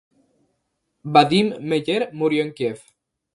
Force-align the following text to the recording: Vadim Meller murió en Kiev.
Vadim 1.05 1.53
Meller 1.61 2.09
murió 2.11 2.41
en 2.43 2.53
Kiev. 2.55 2.79